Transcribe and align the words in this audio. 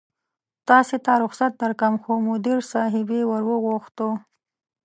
تاسې 0.69 0.95
ته 1.05 1.13
رخصت 1.23 1.51
درکوم، 1.61 1.95
خو 2.03 2.11
مدیر 2.27 2.59
صاحبې 2.71 3.21
ور 3.29 3.43
وغوښتو. 3.49 4.09